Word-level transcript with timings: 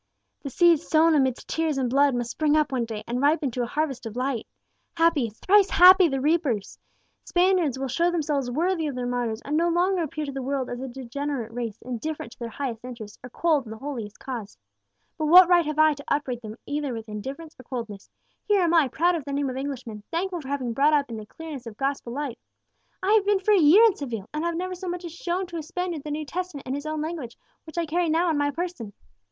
"The 0.41 0.49
seed 0.49 0.79
sown 0.79 1.13
amidst 1.13 1.47
tears 1.47 1.77
and 1.77 1.87
blood 1.87 2.15
must 2.15 2.31
spring 2.31 2.57
up 2.57 2.71
one 2.71 2.85
day, 2.85 3.03
and 3.05 3.21
ripen 3.21 3.51
to 3.51 3.61
a 3.61 3.67
harvest 3.67 4.07
of 4.07 4.15
light! 4.15 4.47
Happy 4.97 5.29
thrice 5.29 5.69
happy 5.69 6.07
the 6.07 6.19
reapers! 6.19 6.79
Spaniards 7.23 7.77
will 7.77 7.87
show 7.87 8.09
themselves 8.09 8.49
worthy 8.49 8.87
of 8.87 8.95
their 8.95 9.05
martyrs, 9.05 9.43
and 9.43 9.55
no 9.55 9.69
longer 9.69 10.01
appear 10.01 10.25
to 10.25 10.31
the 10.31 10.41
world 10.41 10.71
as 10.71 10.79
a 10.81 10.87
degenerate 10.87 11.51
race, 11.53 11.77
indifferent 11.83 12.31
to 12.31 12.39
their 12.39 12.49
highest 12.49 12.83
interests, 12.83 13.19
or 13.23 13.29
cold 13.29 13.65
in 13.67 13.69
the 13.69 13.77
holiest 13.77 14.17
cause. 14.19 14.57
But 15.19 15.27
what 15.27 15.47
right 15.47 15.67
have 15.67 15.77
I 15.77 15.93
to 15.93 16.03
upbraid 16.07 16.41
them 16.41 16.55
either 16.65 16.93
with 16.93 17.07
indifference 17.07 17.55
or 17.59 17.63
coldness? 17.63 18.09
Here 18.47 18.63
am 18.63 18.73
I, 18.73 18.87
proud 18.87 19.13
of 19.13 19.23
the 19.25 19.33
name 19.33 19.51
of 19.51 19.55
Englishman, 19.55 20.01
thankful 20.09 20.41
for 20.41 20.47
having 20.47 20.69
been 20.69 20.73
brought 20.73 20.93
up 20.93 21.11
in 21.11 21.17
the 21.17 21.27
clearness 21.27 21.67
of 21.67 21.77
gospel 21.77 22.11
light. 22.11 22.39
I 23.03 23.13
have 23.13 23.25
been 23.27 23.39
for 23.39 23.51
a 23.53 23.59
year 23.59 23.83
in 23.83 23.95
Seville, 23.95 24.27
and 24.33 24.43
I 24.43 24.47
have 24.47 24.57
never 24.57 24.73
so 24.73 24.89
much 24.89 25.05
as 25.05 25.13
shown 25.13 25.45
to 25.45 25.57
a 25.57 25.61
Spaniard 25.61 26.03
the 26.03 26.09
New 26.09 26.25
Testament 26.25 26.65
in 26.65 26.73
his 26.73 26.87
own 26.87 27.01
language, 27.01 27.37
which 27.65 27.77
I 27.77 27.85
carry 27.85 28.09
now 28.09 28.29
on 28.29 28.35
my 28.39 28.49
person. 28.49 28.93